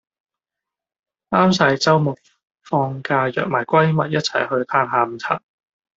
[1.29, 2.15] 啱晒週末
[2.63, 5.43] 放假約埋閨密一齊去歎下午茶